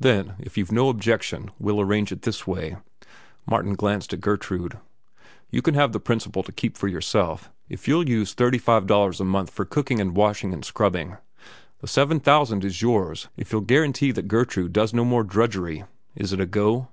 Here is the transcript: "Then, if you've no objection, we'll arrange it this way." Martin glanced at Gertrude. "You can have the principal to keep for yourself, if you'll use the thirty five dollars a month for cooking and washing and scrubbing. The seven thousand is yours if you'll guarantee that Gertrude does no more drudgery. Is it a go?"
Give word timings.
"Then, 0.00 0.36
if 0.38 0.56
you've 0.56 0.72
no 0.72 0.88
objection, 0.88 1.50
we'll 1.58 1.78
arrange 1.78 2.10
it 2.10 2.22
this 2.22 2.46
way." 2.46 2.78
Martin 3.44 3.74
glanced 3.74 4.14
at 4.14 4.22
Gertrude. 4.22 4.78
"You 5.50 5.60
can 5.60 5.74
have 5.74 5.92
the 5.92 6.00
principal 6.00 6.42
to 6.44 6.50
keep 6.52 6.78
for 6.78 6.88
yourself, 6.88 7.50
if 7.68 7.86
you'll 7.86 8.08
use 8.08 8.30
the 8.32 8.36
thirty 8.42 8.56
five 8.56 8.86
dollars 8.86 9.20
a 9.20 9.26
month 9.26 9.50
for 9.50 9.66
cooking 9.66 10.00
and 10.00 10.16
washing 10.16 10.54
and 10.54 10.64
scrubbing. 10.64 11.18
The 11.80 11.86
seven 11.86 12.18
thousand 12.18 12.64
is 12.64 12.80
yours 12.80 13.28
if 13.36 13.52
you'll 13.52 13.60
guarantee 13.60 14.10
that 14.12 14.26
Gertrude 14.26 14.72
does 14.72 14.94
no 14.94 15.04
more 15.04 15.22
drudgery. 15.22 15.84
Is 16.16 16.32
it 16.32 16.40
a 16.40 16.46
go?" 16.46 16.88